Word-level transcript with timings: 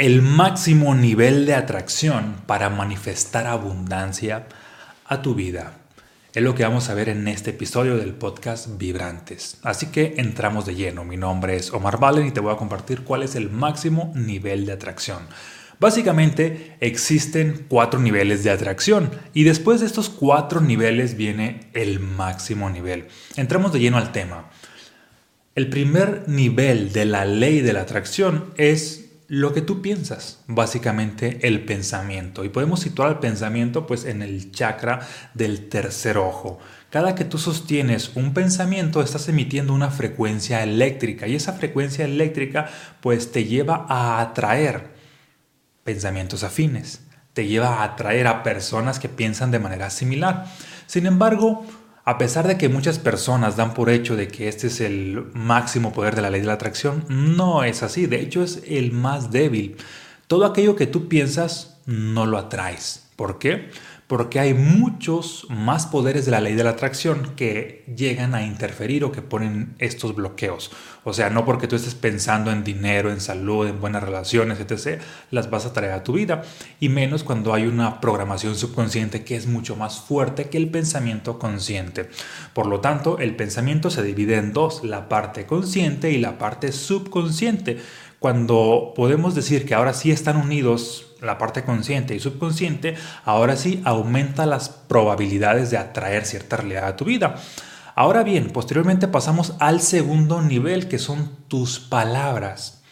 el 0.00 0.22
máximo 0.22 0.94
nivel 0.94 1.44
de 1.44 1.54
atracción 1.54 2.36
para 2.46 2.70
manifestar 2.70 3.46
abundancia 3.46 4.46
a 5.04 5.20
tu 5.20 5.34
vida. 5.34 5.74
Es 6.32 6.42
lo 6.42 6.54
que 6.54 6.62
vamos 6.62 6.88
a 6.88 6.94
ver 6.94 7.10
en 7.10 7.28
este 7.28 7.50
episodio 7.50 7.98
del 7.98 8.14
podcast 8.14 8.78
Vibrantes. 8.78 9.58
Así 9.62 9.88
que 9.88 10.14
entramos 10.16 10.64
de 10.64 10.74
lleno. 10.74 11.04
Mi 11.04 11.18
nombre 11.18 11.54
es 11.54 11.70
Omar 11.74 12.00
Valen 12.00 12.26
y 12.26 12.30
te 12.30 12.40
voy 12.40 12.50
a 12.50 12.56
compartir 12.56 13.04
cuál 13.04 13.24
es 13.24 13.34
el 13.34 13.50
máximo 13.50 14.10
nivel 14.16 14.64
de 14.64 14.72
atracción. 14.72 15.18
Básicamente 15.78 16.78
existen 16.80 17.66
cuatro 17.68 18.00
niveles 18.00 18.42
de 18.42 18.52
atracción 18.52 19.10
y 19.34 19.44
después 19.44 19.80
de 19.80 19.86
estos 19.86 20.08
cuatro 20.08 20.62
niveles 20.62 21.14
viene 21.14 21.68
el 21.74 22.00
máximo 22.00 22.70
nivel. 22.70 23.08
Entramos 23.36 23.70
de 23.74 23.80
lleno 23.80 23.98
al 23.98 24.12
tema. 24.12 24.48
El 25.54 25.68
primer 25.68 26.26
nivel 26.26 26.90
de 26.94 27.04
la 27.04 27.26
ley 27.26 27.60
de 27.60 27.74
la 27.74 27.82
atracción 27.82 28.54
es 28.56 28.99
lo 29.30 29.52
que 29.54 29.62
tú 29.62 29.80
piensas, 29.80 30.40
básicamente 30.48 31.38
el 31.46 31.64
pensamiento. 31.64 32.44
Y 32.44 32.48
podemos 32.48 32.80
situar 32.80 33.10
el 33.10 33.18
pensamiento 33.20 33.86
pues 33.86 34.04
en 34.04 34.22
el 34.22 34.50
chakra 34.50 35.06
del 35.34 35.68
tercer 35.68 36.18
ojo. 36.18 36.58
Cada 36.90 37.14
que 37.14 37.24
tú 37.24 37.38
sostienes 37.38 38.10
un 38.16 38.34
pensamiento 38.34 39.00
estás 39.00 39.28
emitiendo 39.28 39.72
una 39.72 39.92
frecuencia 39.92 40.64
eléctrica 40.64 41.28
y 41.28 41.36
esa 41.36 41.52
frecuencia 41.52 42.04
eléctrica 42.04 42.68
pues 43.00 43.30
te 43.30 43.44
lleva 43.44 43.86
a 43.88 44.20
atraer 44.20 44.90
pensamientos 45.84 46.42
afines, 46.42 47.02
te 47.32 47.46
lleva 47.46 47.76
a 47.76 47.84
atraer 47.84 48.26
a 48.26 48.42
personas 48.42 48.98
que 48.98 49.08
piensan 49.08 49.52
de 49.52 49.60
manera 49.60 49.90
similar. 49.90 50.46
Sin 50.86 51.06
embargo, 51.06 51.64
a 52.10 52.18
pesar 52.18 52.48
de 52.48 52.58
que 52.58 52.68
muchas 52.68 52.98
personas 52.98 53.56
dan 53.56 53.72
por 53.72 53.88
hecho 53.88 54.16
de 54.16 54.26
que 54.26 54.48
este 54.48 54.66
es 54.66 54.80
el 54.80 55.26
máximo 55.32 55.92
poder 55.92 56.16
de 56.16 56.22
la 56.22 56.30
ley 56.30 56.40
de 56.40 56.48
la 56.48 56.54
atracción, 56.54 57.04
no 57.08 57.62
es 57.62 57.84
así. 57.84 58.06
De 58.06 58.20
hecho, 58.20 58.42
es 58.42 58.64
el 58.66 58.90
más 58.90 59.30
débil. 59.30 59.76
Todo 60.26 60.44
aquello 60.44 60.74
que 60.74 60.88
tú 60.88 61.06
piensas 61.06 61.76
no 61.86 62.26
lo 62.26 62.36
atraes. 62.36 63.06
¿Por 63.14 63.38
qué? 63.38 63.70
Porque 64.10 64.40
hay 64.40 64.54
muchos 64.54 65.46
más 65.50 65.86
poderes 65.86 66.24
de 66.24 66.32
la 66.32 66.40
ley 66.40 66.56
de 66.56 66.64
la 66.64 66.70
atracción 66.70 67.34
que 67.36 67.84
llegan 67.96 68.34
a 68.34 68.42
interferir 68.42 69.04
o 69.04 69.12
que 69.12 69.22
ponen 69.22 69.76
estos 69.78 70.16
bloqueos. 70.16 70.72
O 71.04 71.12
sea, 71.12 71.30
no 71.30 71.44
porque 71.44 71.68
tú 71.68 71.76
estés 71.76 71.94
pensando 71.94 72.50
en 72.50 72.64
dinero, 72.64 73.12
en 73.12 73.20
salud, 73.20 73.68
en 73.68 73.80
buenas 73.80 74.02
relaciones, 74.02 74.58
etc., 74.58 75.00
las 75.30 75.48
vas 75.48 75.64
a 75.64 75.72
traer 75.72 75.92
a 75.92 76.02
tu 76.02 76.14
vida. 76.14 76.42
Y 76.80 76.88
menos 76.88 77.22
cuando 77.22 77.54
hay 77.54 77.68
una 77.68 78.00
programación 78.00 78.56
subconsciente 78.56 79.22
que 79.22 79.36
es 79.36 79.46
mucho 79.46 79.76
más 79.76 80.00
fuerte 80.00 80.48
que 80.48 80.58
el 80.58 80.70
pensamiento 80.70 81.38
consciente. 81.38 82.10
Por 82.52 82.66
lo 82.66 82.80
tanto, 82.80 83.20
el 83.20 83.36
pensamiento 83.36 83.90
se 83.90 84.02
divide 84.02 84.38
en 84.38 84.52
dos, 84.52 84.82
la 84.82 85.08
parte 85.08 85.46
consciente 85.46 86.10
y 86.10 86.18
la 86.18 86.36
parte 86.36 86.72
subconsciente. 86.72 87.78
Cuando 88.18 88.92
podemos 88.96 89.36
decir 89.36 89.64
que 89.64 89.74
ahora 89.74 89.94
sí 89.94 90.10
están 90.10 90.36
unidos 90.36 91.09
la 91.20 91.38
parte 91.38 91.64
consciente 91.64 92.14
y 92.14 92.20
subconsciente, 92.20 92.96
ahora 93.24 93.56
sí 93.56 93.82
aumenta 93.84 94.46
las 94.46 94.68
probabilidades 94.68 95.70
de 95.70 95.78
atraer 95.78 96.24
cierta 96.24 96.56
realidad 96.56 96.86
a 96.86 96.96
tu 96.96 97.04
vida. 97.04 97.36
Ahora 97.94 98.22
bien, 98.22 98.50
posteriormente 98.50 99.08
pasamos 99.08 99.54
al 99.58 99.80
segundo 99.80 100.40
nivel, 100.42 100.88
que 100.88 100.98
son 100.98 101.36
tus 101.48 101.80
palabras. 101.80 102.82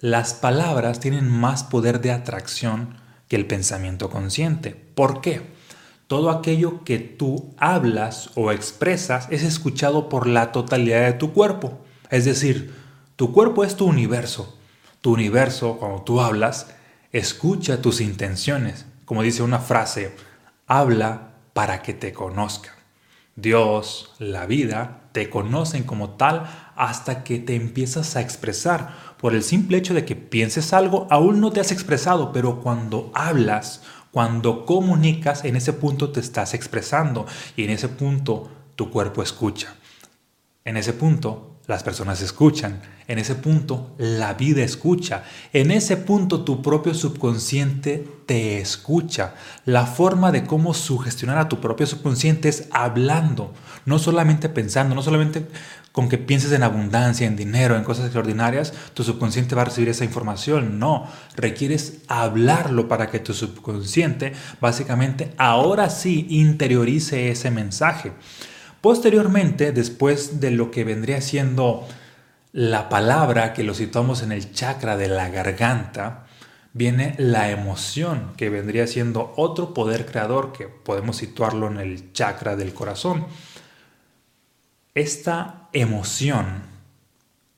Las 0.00 0.34
palabras 0.34 0.98
tienen 0.98 1.28
más 1.28 1.62
poder 1.62 2.00
de 2.00 2.10
atracción 2.10 2.96
que 3.28 3.36
el 3.36 3.46
pensamiento 3.46 4.10
consciente. 4.10 4.70
¿Por 4.72 5.20
qué? 5.20 5.52
Todo 6.08 6.30
aquello 6.30 6.82
que 6.84 6.98
tú 6.98 7.54
hablas 7.56 8.30
o 8.34 8.50
expresas 8.50 9.28
es 9.30 9.42
escuchado 9.42 10.08
por 10.08 10.26
la 10.26 10.52
totalidad 10.52 11.06
de 11.06 11.12
tu 11.12 11.32
cuerpo. 11.32 11.78
Es 12.10 12.24
decir, 12.24 12.74
tu 13.16 13.32
cuerpo 13.32 13.64
es 13.64 13.76
tu 13.76 13.86
universo. 13.86 14.58
Tu 15.00 15.12
universo, 15.12 15.78
cuando 15.78 16.02
tú 16.02 16.20
hablas, 16.20 16.74
Escucha 17.12 17.82
tus 17.82 18.00
intenciones. 18.00 18.86
Como 19.04 19.22
dice 19.22 19.42
una 19.42 19.58
frase, 19.58 20.16
habla 20.66 21.34
para 21.52 21.82
que 21.82 21.92
te 21.92 22.14
conozcan. 22.14 22.72
Dios, 23.36 24.14
la 24.18 24.46
vida, 24.46 25.02
te 25.12 25.28
conocen 25.28 25.84
como 25.84 26.16
tal 26.16 26.72
hasta 26.74 27.22
que 27.22 27.38
te 27.38 27.54
empiezas 27.54 28.16
a 28.16 28.22
expresar. 28.22 28.96
Por 29.18 29.34
el 29.34 29.42
simple 29.42 29.76
hecho 29.76 29.92
de 29.92 30.06
que 30.06 30.16
pienses 30.16 30.72
algo, 30.72 31.06
aún 31.10 31.40
no 31.40 31.52
te 31.52 31.60
has 31.60 31.70
expresado, 31.70 32.32
pero 32.32 32.60
cuando 32.62 33.10
hablas, 33.14 33.82
cuando 34.10 34.64
comunicas, 34.64 35.44
en 35.44 35.56
ese 35.56 35.74
punto 35.74 36.12
te 36.12 36.20
estás 36.20 36.54
expresando 36.54 37.26
y 37.56 37.64
en 37.64 37.70
ese 37.70 37.88
punto 37.88 38.50
tu 38.74 38.90
cuerpo 38.90 39.22
escucha. 39.22 39.74
En 40.64 40.78
ese 40.78 40.94
punto 40.94 41.51
las 41.66 41.82
personas 41.82 42.20
escuchan. 42.20 42.80
En 43.06 43.18
ese 43.18 43.34
punto, 43.34 43.94
la 43.98 44.34
vida 44.34 44.62
escucha. 44.62 45.24
En 45.52 45.70
ese 45.70 45.96
punto, 45.96 46.44
tu 46.44 46.62
propio 46.62 46.94
subconsciente 46.94 48.06
te 48.26 48.58
escucha. 48.58 49.34
La 49.64 49.86
forma 49.86 50.32
de 50.32 50.44
cómo 50.44 50.74
sugestionar 50.74 51.38
a 51.38 51.48
tu 51.48 51.60
propio 51.60 51.86
subconsciente 51.86 52.48
es 52.48 52.68
hablando, 52.70 53.52
no 53.84 53.98
solamente 53.98 54.48
pensando, 54.48 54.94
no 54.94 55.02
solamente 55.02 55.46
con 55.92 56.08
que 56.08 56.16
pienses 56.16 56.52
en 56.52 56.62
abundancia, 56.62 57.26
en 57.26 57.36
dinero, 57.36 57.76
en 57.76 57.84
cosas 57.84 58.06
extraordinarias, 58.06 58.72
tu 58.94 59.04
subconsciente 59.04 59.54
va 59.54 59.62
a 59.62 59.66
recibir 59.66 59.90
esa 59.90 60.04
información. 60.04 60.78
No, 60.78 61.06
requieres 61.36 61.98
hablarlo 62.08 62.88
para 62.88 63.10
que 63.10 63.18
tu 63.18 63.34
subconsciente 63.34 64.32
básicamente 64.60 65.34
ahora 65.36 65.90
sí 65.90 66.26
interiorice 66.30 67.30
ese 67.30 67.50
mensaje. 67.50 68.12
Posteriormente, 68.82 69.70
después 69.70 70.40
de 70.40 70.50
lo 70.50 70.72
que 70.72 70.82
vendría 70.82 71.20
siendo 71.20 71.86
la 72.52 72.88
palabra 72.88 73.52
que 73.54 73.62
lo 73.62 73.74
situamos 73.74 74.24
en 74.24 74.32
el 74.32 74.52
chakra 74.52 74.96
de 74.96 75.06
la 75.06 75.28
garganta, 75.28 76.26
viene 76.72 77.14
la 77.16 77.50
emoción, 77.50 78.32
que 78.36 78.50
vendría 78.50 78.88
siendo 78.88 79.34
otro 79.36 79.72
poder 79.72 80.04
creador 80.04 80.52
que 80.52 80.66
podemos 80.66 81.16
situarlo 81.16 81.68
en 81.68 81.78
el 81.78 82.12
chakra 82.12 82.56
del 82.56 82.74
corazón. 82.74 83.26
Esta 84.96 85.68
emoción 85.72 86.64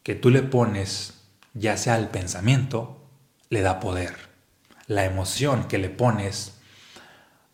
que 0.03 0.15
tú 0.15 0.29
le 0.29 0.43
pones, 0.43 1.15
ya 1.55 1.79
sea 1.79 1.95
al 1.95 2.11
pensamiento, 2.11 3.01
le 3.49 3.63
da 3.63 3.81
poder. 3.81 4.15
La 4.89 5.07
emoción 5.07 5.69
que 5.69 5.79
le 5.79 5.89
pones 5.89 6.59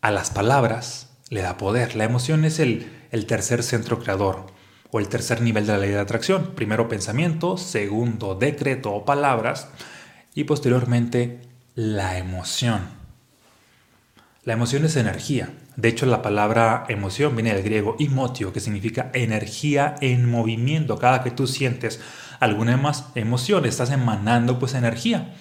a 0.01 0.11
las 0.11 0.29
palabras, 0.29 1.07
le 1.29 1.41
da 1.41 1.55
poder. 1.55 1.95
La 1.95 2.03
emoción 2.03 2.43
es 2.43 2.59
el, 2.59 3.00
el 3.11 3.25
tercer 3.25 3.61
centro 3.61 3.99
creador 3.99 4.47
o 4.89 4.99
el 4.99 5.07
tercer 5.07 5.41
nivel 5.41 5.67
de 5.67 5.73
la 5.73 5.79
ley 5.79 5.91
de 5.91 5.99
atracción. 5.99 6.51
Primero 6.55 6.89
pensamiento, 6.89 7.57
segundo 7.57 8.35
decreto 8.35 8.91
o 8.91 9.05
palabras 9.05 9.67
y 10.33 10.45
posteriormente 10.45 11.41
la 11.75 12.17
emoción. 12.17 13.01
La 14.43 14.53
emoción 14.53 14.85
es 14.85 14.95
energía. 14.95 15.49
De 15.75 15.87
hecho, 15.87 16.05
la 16.05 16.21
palabra 16.21 16.85
emoción 16.89 17.35
viene 17.35 17.53
del 17.53 17.63
griego 17.63 17.95
emotio, 17.99 18.51
que 18.51 18.59
significa 18.59 19.11
energía 19.13 19.95
en 20.01 20.29
movimiento. 20.29 20.97
Cada 20.97 21.23
que 21.23 21.31
tú 21.31 21.47
sientes 21.47 22.01
alguna 22.39 22.79
emoción, 23.15 23.65
estás 23.65 23.91
emanando 23.91 24.57
pues 24.57 24.73
energía. 24.73 25.35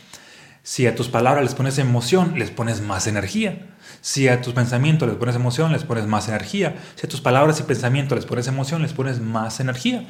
Si 0.63 0.87
a 0.87 0.95
tus 0.95 1.09
palabras 1.09 1.43
les 1.43 1.55
pones 1.55 1.79
emoción, 1.79 2.39
les 2.39 2.51
pones 2.51 2.81
más 2.81 3.07
energía. 3.07 3.67
Si 4.03 4.29
a 4.29 4.41
tus 4.43 4.53
pensamientos 4.53 5.09
les 5.09 5.17
pones 5.17 5.35
emoción, 5.35 5.73
les 5.73 5.85
pones 5.85 6.07
más 6.07 6.29
energía. 6.29 6.77
Si 6.97 7.07
a 7.07 7.09
tus 7.09 7.21
palabras 7.21 7.61
y 7.61 7.63
pensamientos 7.63 8.17
les 8.17 8.27
pones 8.27 8.47
emoción, 8.47 8.83
les 8.83 8.93
pones 8.93 9.21
más 9.21 9.61
energía. 9.61 10.07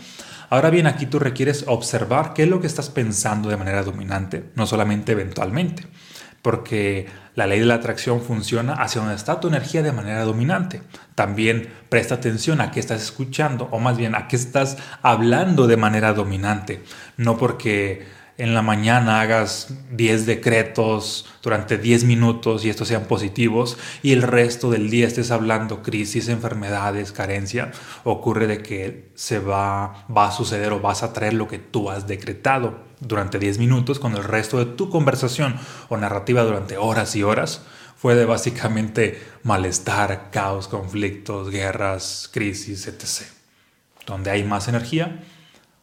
Ahora 0.50 0.70
bien, 0.70 0.88
aquí 0.88 1.06
tú 1.06 1.20
requieres 1.20 1.64
observar 1.68 2.34
qué 2.34 2.42
es 2.42 2.48
lo 2.48 2.60
que 2.60 2.66
estás 2.66 2.90
pensando 2.90 3.48
de 3.48 3.56
manera 3.56 3.84
dominante, 3.84 4.50
no 4.56 4.66
solamente 4.66 5.12
eventualmente, 5.12 5.86
porque 6.42 7.06
la 7.36 7.46
ley 7.46 7.60
de 7.60 7.66
la 7.66 7.76
atracción 7.76 8.20
funciona 8.20 8.74
hacia 8.74 9.00
donde 9.00 9.14
está 9.14 9.38
tu 9.38 9.46
energía 9.46 9.84
de 9.84 9.92
manera 9.92 10.24
dominante. 10.24 10.82
También 11.14 11.72
presta 11.88 12.16
atención 12.16 12.60
a 12.60 12.72
qué 12.72 12.80
estás 12.80 13.00
escuchando, 13.00 13.68
o 13.70 13.78
más 13.78 13.96
bien 13.96 14.16
a 14.16 14.26
qué 14.26 14.34
estás 14.34 14.76
hablando 15.02 15.68
de 15.68 15.76
manera 15.76 16.12
dominante, 16.12 16.82
no 17.16 17.38
porque 17.38 18.04
en 18.40 18.54
la 18.54 18.62
mañana 18.62 19.20
hagas 19.20 19.68
10 19.90 20.24
decretos 20.24 21.26
durante 21.42 21.76
10 21.76 22.04
minutos 22.04 22.64
y 22.64 22.70
estos 22.70 22.88
sean 22.88 23.04
positivos 23.04 23.76
y 24.02 24.12
el 24.12 24.22
resto 24.22 24.70
del 24.70 24.88
día 24.88 25.06
estés 25.06 25.30
hablando 25.30 25.82
crisis, 25.82 26.28
enfermedades, 26.28 27.12
carencia, 27.12 27.70
ocurre 28.02 28.46
de 28.46 28.62
que 28.62 29.10
se 29.14 29.40
va, 29.40 30.06
va 30.14 30.28
a 30.28 30.32
suceder 30.32 30.72
o 30.72 30.80
vas 30.80 31.02
a 31.02 31.12
traer 31.12 31.34
lo 31.34 31.48
que 31.48 31.58
tú 31.58 31.90
has 31.90 32.06
decretado 32.06 32.80
durante 33.00 33.38
10 33.38 33.58
minutos 33.58 33.98
con 33.98 34.16
el 34.16 34.24
resto 34.24 34.58
de 34.58 34.64
tu 34.64 34.88
conversación 34.88 35.56
o 35.90 35.98
narrativa 35.98 36.42
durante 36.42 36.78
horas 36.78 37.14
y 37.16 37.22
horas 37.22 37.60
fue 37.94 38.14
de 38.14 38.24
básicamente 38.24 39.22
malestar, 39.42 40.30
caos, 40.30 40.66
conflictos, 40.66 41.50
guerras, 41.50 42.30
crisis, 42.32 42.86
etc. 42.86 43.28
Donde 44.06 44.30
hay 44.30 44.44
más 44.44 44.66
energía, 44.66 45.22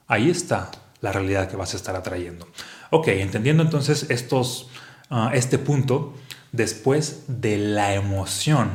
ahí 0.07 0.31
está 0.31 0.71
la 1.01 1.11
realidad 1.11 1.49
que 1.49 1.57
vas 1.57 1.73
a 1.73 1.77
estar 1.77 1.95
atrayendo. 1.95 2.47
Ok, 2.89 3.09
entendiendo 3.09 3.63
entonces 3.63 4.07
estos, 4.09 4.69
ah, 5.09 5.31
este 5.33 5.57
punto, 5.57 6.13
después 6.51 7.23
de 7.27 7.57
la 7.57 7.93
emoción, 7.93 8.71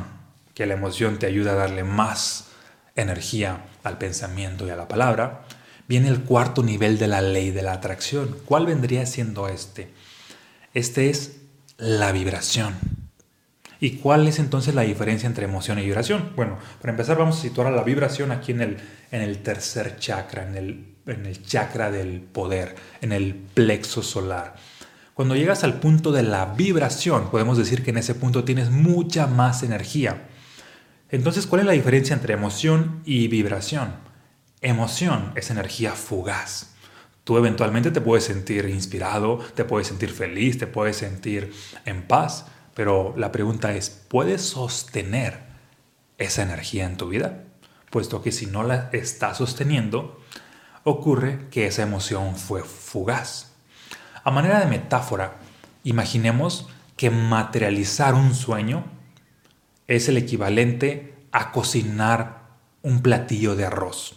que 0.53 0.65
la 0.65 0.75
emoción 0.75 1.19
te 1.19 1.25
ayuda 1.25 1.51
a 1.51 1.55
darle 1.55 1.83
más 1.83 2.49
energía 2.95 3.65
al 3.83 3.97
pensamiento 3.97 4.67
y 4.67 4.69
a 4.69 4.75
la 4.75 4.87
palabra, 4.87 5.45
viene 5.87 6.09
el 6.09 6.21
cuarto 6.21 6.63
nivel 6.63 6.97
de 6.97 7.07
la 7.07 7.21
ley 7.21 7.51
de 7.51 7.63
la 7.63 7.73
atracción. 7.73 8.37
¿Cuál 8.45 8.65
vendría 8.65 9.05
siendo 9.05 9.47
este? 9.47 9.91
Este 10.73 11.09
es 11.09 11.37
la 11.77 12.11
vibración. 12.11 12.75
¿Y 13.79 13.97
cuál 13.97 14.27
es 14.27 14.39
entonces 14.39 14.75
la 14.75 14.83
diferencia 14.83 15.27
entre 15.27 15.45
emoción 15.45 15.77
y 15.77 15.83
vibración? 15.83 16.31
Bueno, 16.37 16.57
para 16.79 16.91
empezar 16.91 17.17
vamos 17.17 17.37
a 17.37 17.41
situar 17.41 17.67
a 17.67 17.71
la 17.71 17.83
vibración 17.83 18.31
aquí 18.31 18.53
en 18.53 18.61
el, 18.61 18.77
en 19.11 19.21
el 19.21 19.39
tercer 19.39 19.97
chakra, 19.97 20.47
en 20.47 20.55
el, 20.55 20.92
en 21.05 21.25
el 21.25 21.43
chakra 21.45 21.91
del 21.91 22.21
poder, 22.21 22.75
en 23.01 23.11
el 23.11 23.35
plexo 23.35 24.03
solar. 24.03 24.55
Cuando 25.13 25.35
llegas 25.35 25.63
al 25.63 25.79
punto 25.79 26.11
de 26.11 26.23
la 26.23 26.45
vibración, 26.45 27.29
podemos 27.29 27.57
decir 27.57 27.83
que 27.83 27.91
en 27.91 27.97
ese 27.97 28.15
punto 28.15 28.43
tienes 28.43 28.71
mucha 28.71 29.27
más 29.27 29.61
energía. 29.61 30.27
Entonces, 31.09 31.45
¿cuál 31.45 31.61
es 31.61 31.67
la 31.67 31.73
diferencia 31.73 32.15
entre 32.15 32.33
emoción 32.33 33.01
y 33.05 33.27
vibración? 33.27 33.93
Emoción 34.61 35.31
es 35.35 35.51
energía 35.51 35.91
fugaz. 35.91 36.73
Tú 37.23 37.37
eventualmente 37.37 37.91
te 37.91 38.01
puedes 38.01 38.23
sentir 38.23 38.67
inspirado, 38.67 39.37
te 39.55 39.65
puedes 39.65 39.87
sentir 39.87 40.09
feliz, 40.09 40.57
te 40.57 40.67
puedes 40.67 40.97
sentir 40.97 41.53
en 41.85 42.01
paz, 42.07 42.47
pero 42.73 43.13
la 43.15 43.31
pregunta 43.31 43.73
es, 43.75 43.89
¿puedes 43.89 44.41
sostener 44.41 45.39
esa 46.17 46.41
energía 46.41 46.85
en 46.85 46.97
tu 46.97 47.09
vida? 47.09 47.43
Puesto 47.91 48.21
que 48.23 48.31
si 48.31 48.47
no 48.47 48.63
la 48.63 48.89
estás 48.91 49.37
sosteniendo, 49.37 50.22
ocurre 50.83 51.47
que 51.49 51.67
esa 51.67 51.83
emoción 51.83 52.35
fue 52.35 52.63
fugaz. 52.63 53.53
A 54.23 54.31
manera 54.31 54.59
de 54.59 54.65
metáfora, 54.65 55.35
imaginemos 55.83 56.67
que 56.97 57.09
materializar 57.09 58.13
un 58.13 58.33
sueño 58.33 58.85
es 59.87 60.07
el 60.09 60.17
equivalente 60.17 61.13
a 61.31 61.51
cocinar 61.51 62.43
un 62.81 63.01
platillo 63.01 63.55
de 63.55 63.65
arroz. 63.65 64.15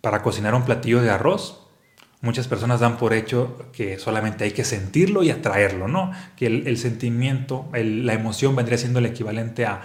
Para 0.00 0.22
cocinar 0.22 0.54
un 0.54 0.64
platillo 0.64 1.02
de 1.02 1.10
arroz, 1.10 1.66
muchas 2.20 2.48
personas 2.48 2.80
dan 2.80 2.96
por 2.96 3.12
hecho 3.12 3.70
que 3.72 3.98
solamente 3.98 4.44
hay 4.44 4.52
que 4.52 4.64
sentirlo 4.64 5.22
y 5.22 5.30
atraerlo, 5.30 5.88
¿no? 5.88 6.12
Que 6.36 6.46
el, 6.46 6.78
sentimiento, 6.78 7.68
la 7.72 8.14
emoción 8.14 8.54
vendría 8.54 8.78
siendo 8.78 8.98
el 8.98 9.06
equivalente 9.06 9.66
a, 9.66 9.82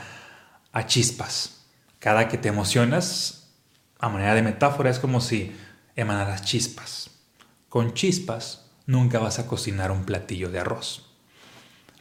a 0.71 0.85
chispas. 0.85 1.65
Cada 1.99 2.27
que 2.27 2.37
te 2.37 2.49
emocionas, 2.49 3.49
a 3.99 4.09
manera 4.09 4.35
de 4.35 4.41
metáfora, 4.41 4.89
es 4.89 4.99
como 4.99 5.19
si 5.19 5.53
emanaras 5.99 6.43
chispas. 6.43 7.11
Con 7.67 7.93
chispas 7.93 8.71
nunca 8.85 9.19
vas 9.19 9.37
a 9.39 9.47
cocinar 9.47 9.91
un 9.91 10.05
platillo 10.05 10.49
de 10.49 10.59
arroz. 10.59 11.11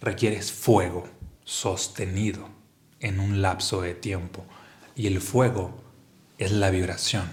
Requieres 0.01 0.53
fuego 0.53 1.09
sostenido 1.45 2.49
en 3.01 3.21
un 3.21 3.43
lapso 3.43 3.83
de 3.83 3.95
tiempo 3.95 4.45
y 4.95 5.07
el 5.07 5.21
fuego 5.21 5.83
es 6.39 6.53
la 6.53 6.71
vibración. 6.71 7.25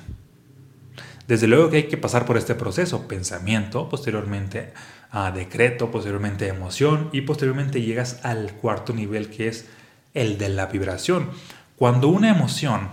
Desde 1.28 1.48
luego 1.48 1.70
que 1.70 1.78
hay 1.78 1.88
que 1.88 1.98
pasar 1.98 2.26
por 2.26 2.38
este 2.38 2.56
proceso, 2.56 3.08
pensamiento, 3.08 3.90
posteriormente 3.90 4.74
a 5.12 5.32
decreto, 5.32 5.92
posteriormente 5.92 6.48
emoción 6.48 7.10
y 7.14 7.22
posteriormente 7.22 7.82
llegas 7.82 8.20
al 8.24 8.54
cuarto 8.54 8.94
nivel 8.94 9.30
que 9.30 9.48
es 9.48 9.68
el 10.14 10.38
de 10.38 10.50
la 10.50 10.66
vibración. 10.68 11.30
Cuando 11.76 12.10
una 12.10 12.30
emoción 12.30 12.90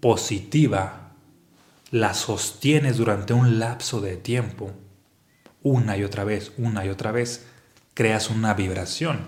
positiva 0.00 1.11
la 1.92 2.14
sostienes 2.14 2.96
durante 2.96 3.34
un 3.34 3.58
lapso 3.58 4.00
de 4.00 4.16
tiempo, 4.16 4.70
una 5.62 5.98
y 5.98 6.04
otra 6.04 6.24
vez, 6.24 6.52
una 6.56 6.86
y 6.86 6.88
otra 6.88 7.12
vez, 7.12 7.44
creas 7.92 8.30
una 8.30 8.54
vibración. 8.54 9.20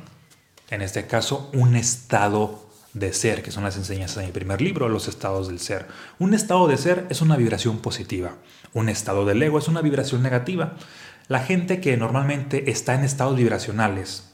En 0.70 0.81
este 0.81 1.06
caso, 1.06 1.50
un 1.52 1.76
estado 1.76 2.66
de 2.94 3.12
ser, 3.12 3.43
que 3.43 3.50
son 3.50 3.64
las 3.64 3.76
enseñanzas 3.76 4.16
de 4.16 4.26
mi 4.26 4.32
primer 4.32 4.62
libro, 4.62 4.88
los 4.88 5.08
estados 5.08 5.49
del 5.49 5.61
ser. 5.61 5.87
Un 6.19 6.32
estado 6.32 6.66
de 6.66 6.78
ser 6.78 7.06
es 7.11 7.20
una 7.20 7.37
vibración 7.37 7.81
positiva, 7.81 8.37
un 8.72 8.88
estado 8.88 9.26
del 9.26 9.43
ego 9.43 9.58
es 9.58 9.69
una 9.69 9.82
vibración 9.82 10.22
negativa. 10.22 10.72
La 11.28 11.40
gente 11.40 11.82
que 11.82 11.99
normalmente 11.99 12.70
está 12.70 12.94
en 12.94 13.05
estados 13.05 13.37
vibracionales 13.37 14.32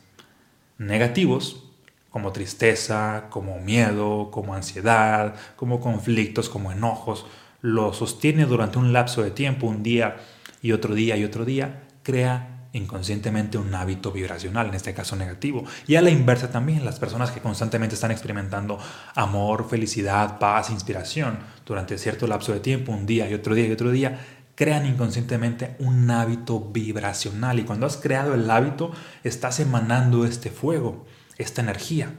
negativos, 0.79 1.65
como 2.11 2.31
tristeza, 2.31 3.25
como 3.29 3.59
miedo, 3.59 4.31
como 4.31 4.55
ansiedad, 4.55 5.35
como 5.57 5.81
conflictos, 5.81 6.49
como 6.49 6.71
enojos, 6.71 7.27
lo 7.63 7.93
sostiene 7.93 8.47
durante 8.47 8.79
un 8.79 8.93
lapso 8.93 9.23
de 9.23 9.31
tiempo, 9.31 9.67
un 9.67 9.83
día 9.83 10.17
y 10.63 10.73
otro 10.73 10.95
día 10.95 11.17
y 11.17 11.25
otro 11.25 11.45
día, 11.45 11.83
crea 12.03 12.69
inconscientemente 12.73 13.59
un 13.59 13.75
hábito 13.75 14.13
vibracional, 14.13 14.69
en 14.69 14.75
este 14.75 14.95
caso 14.95 15.17
negativo. 15.17 15.65
Y 15.87 15.97
a 15.97 16.03
la 16.03 16.11
inversa 16.11 16.51
también, 16.51 16.85
las 16.85 16.99
personas 16.99 17.31
que 17.31 17.41
constantemente 17.41 17.95
están 17.95 18.13
experimentando 18.13 18.79
amor, 19.15 19.69
felicidad, 19.69 20.39
paz, 20.39 20.71
inspiración 20.71 21.39
durante 21.67 21.99
cierto 21.99 22.27
lapso 22.27 22.53
de 22.53 22.61
tiempo, 22.61 22.93
un 22.93 23.07
día 23.07 23.29
y 23.29 23.35
otro 23.35 23.55
día 23.55 23.67
y 23.67 23.73
otro 23.73 23.91
día, 23.91 24.21
crean 24.55 24.87
inconscientemente 24.87 25.75
un 25.79 26.11
hábito 26.11 26.61
vibracional. 26.61 27.59
Y 27.59 27.65
cuando 27.65 27.87
has 27.87 27.97
creado 27.97 28.35
el 28.35 28.49
hábito, 28.51 28.93
estás 29.25 29.59
emanando 29.59 30.25
este 30.25 30.51
fuego, 30.51 31.07
esta 31.39 31.63
energía. 31.63 32.13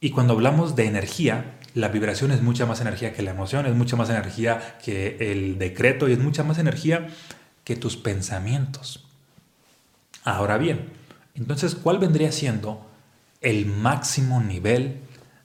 Y 0.00 0.10
cuando 0.10 0.32
hablamos 0.32 0.74
de 0.74 0.86
energía, 0.86 1.58
la 1.74 1.88
vibración 1.88 2.32
es 2.32 2.42
mucha 2.42 2.66
más 2.66 2.80
energía 2.80 3.12
que 3.12 3.22
la 3.22 3.30
emoción, 3.30 3.66
es 3.66 3.74
mucha 3.74 3.96
más 3.96 4.10
energía 4.10 4.78
que 4.84 5.16
el 5.32 5.58
decreto 5.58 6.08
y 6.08 6.12
es 6.12 6.18
mucha 6.18 6.44
más 6.44 6.58
energía 6.58 7.08
que 7.64 7.76
tus 7.76 7.96
pensamientos. 7.96 9.06
Ahora 10.24 10.58
bien, 10.58 10.92
entonces, 11.34 11.74
¿cuál 11.74 11.98
vendría 11.98 12.30
siendo 12.30 12.86
el 13.40 13.66
máximo 13.66 14.40
nivel 14.40 15.00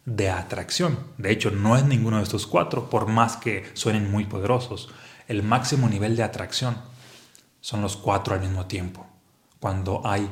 de 0.06 0.30
atracción? 0.30 1.00
De 1.18 1.32
hecho, 1.32 1.52
no 1.52 1.78
es 1.78 1.84
ninguno 1.86 2.18
de 2.18 2.24
estos 2.24 2.46
cuatro, 2.46 2.90
por 2.90 3.08
más 3.08 3.38
que 3.38 3.66
suenen 3.74 4.12
muy 4.12 4.26
poderosos. 4.26 4.90
El 5.28 5.44
máximo 5.44 5.88
nivel 5.90 6.16
de 6.16 6.24
atracción 6.24 6.78
son 7.62 7.82
los 7.82 7.98
cuatro 7.98 8.34
al 8.34 8.42
mismo 8.42 8.66
tiempo, 8.66 9.08
cuando 9.60 10.02
hay 10.06 10.30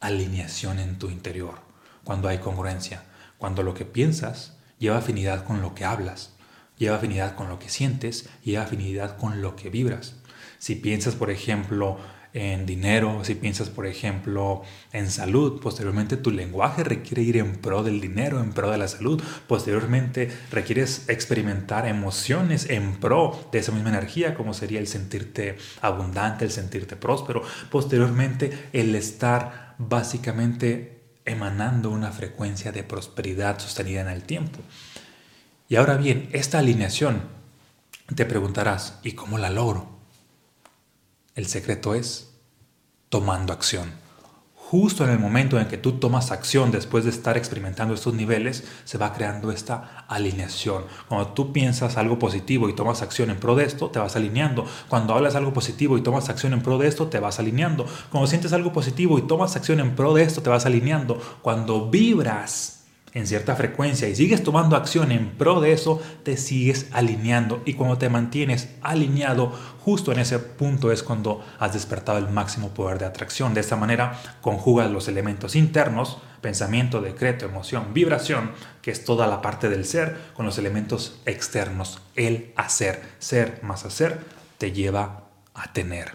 alineación 0.00 0.78
en 0.78 0.98
tu 0.98 1.10
interior, 1.10 1.54
cuando 2.04 2.28
hay 2.28 2.38
congruencia, 2.38 3.04
cuando 3.38 3.62
lo 3.62 3.74
que 3.74 3.84
piensas 3.84 4.57
lleva 4.78 4.98
afinidad 4.98 5.44
con 5.44 5.60
lo 5.60 5.74
que 5.74 5.84
hablas, 5.84 6.34
lleva 6.76 6.96
afinidad 6.96 7.34
con 7.34 7.48
lo 7.48 7.58
que 7.58 7.68
sientes, 7.68 8.28
lleva 8.42 8.64
afinidad 8.64 9.16
con 9.16 9.42
lo 9.42 9.56
que 9.56 9.70
vibras. 9.70 10.16
Si 10.58 10.74
piensas, 10.74 11.14
por 11.14 11.30
ejemplo, 11.30 11.98
en 12.34 12.66
dinero, 12.66 13.24
si 13.24 13.34
piensas, 13.34 13.70
por 13.70 13.86
ejemplo, 13.86 14.62
en 14.92 15.10
salud, 15.10 15.60
posteriormente 15.60 16.16
tu 16.16 16.30
lenguaje 16.30 16.84
requiere 16.84 17.22
ir 17.22 17.38
en 17.38 17.56
pro 17.56 17.82
del 17.82 18.00
dinero, 18.00 18.40
en 18.40 18.52
pro 18.52 18.70
de 18.70 18.78
la 18.78 18.88
salud, 18.88 19.22
posteriormente 19.46 20.30
requieres 20.50 21.08
experimentar 21.08 21.86
emociones 21.86 22.68
en 22.68 22.96
pro 22.96 23.48
de 23.50 23.60
esa 23.60 23.72
misma 23.72 23.90
energía, 23.90 24.34
como 24.34 24.52
sería 24.52 24.78
el 24.78 24.86
sentirte 24.86 25.56
abundante, 25.80 26.44
el 26.44 26.50
sentirte 26.50 26.96
próspero, 26.96 27.42
posteriormente 27.70 28.68
el 28.72 28.94
estar 28.94 29.74
básicamente 29.78 30.97
emanando 31.28 31.90
una 31.90 32.10
frecuencia 32.10 32.72
de 32.72 32.82
prosperidad 32.82 33.58
sostenida 33.58 34.00
en 34.00 34.08
el 34.08 34.22
tiempo. 34.22 34.60
Y 35.68 35.76
ahora 35.76 35.96
bien, 35.96 36.28
esta 36.32 36.58
alineación, 36.58 37.22
te 38.14 38.24
preguntarás, 38.24 38.98
¿y 39.02 39.12
cómo 39.12 39.38
la 39.38 39.50
logro? 39.50 39.88
El 41.34 41.46
secreto 41.46 41.94
es 41.94 42.30
tomando 43.08 43.52
acción. 43.52 43.92
Justo 44.70 45.02
en 45.02 45.08
el 45.08 45.18
momento 45.18 45.58
en 45.58 45.66
que 45.66 45.78
tú 45.78 45.92
tomas 45.92 46.30
acción 46.30 46.70
después 46.70 47.04
de 47.04 47.08
estar 47.08 47.38
experimentando 47.38 47.94
estos 47.94 48.12
niveles, 48.12 48.64
se 48.84 48.98
va 48.98 49.14
creando 49.14 49.50
esta 49.50 50.04
alineación. 50.08 50.84
Cuando 51.08 51.28
tú 51.28 51.54
piensas 51.54 51.96
algo 51.96 52.18
positivo 52.18 52.68
y 52.68 52.74
tomas 52.74 53.00
acción 53.00 53.30
en 53.30 53.38
pro 53.38 53.56
de 53.56 53.64
esto, 53.64 53.88
te 53.88 53.98
vas 53.98 54.14
alineando. 54.14 54.66
Cuando 54.90 55.14
hablas 55.14 55.36
algo 55.36 55.54
positivo 55.54 55.96
y 55.96 56.02
tomas 56.02 56.28
acción 56.28 56.52
en 56.52 56.60
pro 56.60 56.76
de 56.76 56.86
esto, 56.86 57.06
te 57.06 57.18
vas 57.18 57.38
alineando. 57.38 57.86
Cuando 58.10 58.26
sientes 58.26 58.52
algo 58.52 58.74
positivo 58.74 59.18
y 59.18 59.22
tomas 59.22 59.56
acción 59.56 59.80
en 59.80 59.96
pro 59.96 60.12
de 60.12 60.24
esto, 60.24 60.42
te 60.42 60.50
vas 60.50 60.66
alineando. 60.66 61.18
Cuando 61.40 61.88
vibras 61.88 62.77
en 63.18 63.26
cierta 63.26 63.56
frecuencia 63.56 64.08
y 64.08 64.14
sigues 64.14 64.42
tomando 64.42 64.76
acción 64.76 65.12
en 65.12 65.30
pro 65.30 65.60
de 65.60 65.72
eso, 65.72 66.00
te 66.22 66.36
sigues 66.36 66.86
alineando. 66.92 67.62
Y 67.64 67.74
cuando 67.74 67.98
te 67.98 68.08
mantienes 68.08 68.68
alineado, 68.82 69.52
justo 69.80 70.12
en 70.12 70.20
ese 70.20 70.38
punto 70.38 70.92
es 70.92 71.02
cuando 71.02 71.44
has 71.58 71.72
despertado 71.72 72.18
el 72.18 72.28
máximo 72.28 72.70
poder 72.70 72.98
de 72.98 73.06
atracción. 73.06 73.54
De 73.54 73.60
esta 73.60 73.76
manera, 73.76 74.20
conjugas 74.40 74.90
los 74.90 75.08
elementos 75.08 75.56
internos, 75.56 76.18
pensamiento, 76.40 77.00
decreto, 77.00 77.44
emoción, 77.44 77.92
vibración, 77.92 78.52
que 78.82 78.90
es 78.90 79.04
toda 79.04 79.26
la 79.26 79.42
parte 79.42 79.68
del 79.68 79.84
ser, 79.84 80.16
con 80.34 80.46
los 80.46 80.58
elementos 80.58 81.20
externos, 81.26 82.00
el 82.16 82.52
hacer. 82.56 83.02
Ser 83.18 83.60
más 83.62 83.84
hacer 83.84 84.18
te 84.58 84.72
lleva 84.72 85.24
a 85.54 85.72
tener. 85.72 86.12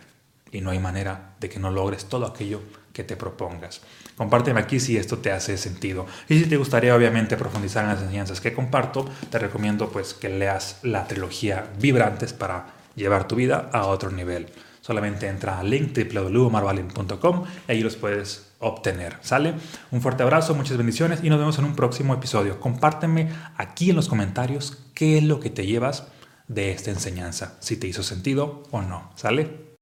Y 0.52 0.62
no 0.62 0.70
hay 0.70 0.80
manera 0.80 1.36
de 1.40 1.50
que 1.50 1.60
no 1.60 1.72
logres 1.72 2.06
todo 2.06 2.26
aquello 2.26 2.62
que 2.94 3.04
te 3.04 3.18
propongas. 3.18 3.82
Compárteme 4.16 4.60
aquí 4.60 4.80
si 4.80 4.96
esto 4.96 5.18
te 5.18 5.32
hace 5.32 5.58
sentido. 5.58 6.06
Y 6.30 6.40
si 6.40 6.46
te 6.46 6.58
gustaría 6.58 6.96
obviamente 6.96 7.36
profundizar 7.36 7.84
en 7.84 7.90
las 7.90 8.02
enseñanzas 8.02 8.40
que 8.40 8.54
comparto, 8.54 9.10
te 9.30 9.40
recomiendo 9.40 9.90
pues 9.90 10.14
que 10.14 10.30
leas 10.30 10.80
la 10.84 11.08
trilogía 11.08 11.72
Vibrantes 11.80 12.34
para 12.34 12.68
llevar 12.96 13.28
tu 13.28 13.36
vida 13.36 13.70
a 13.74 13.88
otro 13.88 14.12
nivel. 14.12 14.48
Solamente 14.82 15.28
entra 15.28 15.60
a 15.60 15.64
link 15.64 15.98
www.marvalin.com 15.98 17.44
y 17.68 17.72
ahí 17.72 17.82
los 17.82 17.96
puedes 17.96 18.52
obtener. 18.60 19.18
¿Sale? 19.22 19.56
Un 19.92 20.02
fuerte 20.02 20.24
abrazo, 20.24 20.56
muchas 20.56 20.78
bendiciones 20.78 21.22
y 21.24 21.30
nos 21.30 21.40
vemos 21.40 21.58
en 21.58 21.66
un 21.66 21.76
próximo 21.76 22.14
episodio. 22.14 22.60
Compárteme 22.60 23.30
aquí 23.58 23.90
en 23.90 23.96
los 23.96 24.10
comentarios 24.10 24.78
qué 24.94 25.18
es 25.18 25.24
lo 25.24 25.40
que 25.40 25.50
te 25.50 25.66
llevas 25.66 26.08
de 26.48 26.72
esta 26.72 26.92
enseñanza, 26.92 27.56
si 27.62 27.78
te 27.78 27.88
hizo 27.88 28.04
sentido 28.04 28.64
o 28.72 28.82
no. 28.82 29.12
¿Sale? 29.16 29.73